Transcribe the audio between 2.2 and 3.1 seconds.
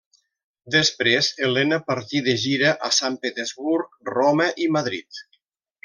de gira a